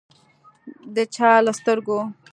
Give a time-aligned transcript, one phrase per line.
[0.95, 1.99] د چا له سترګو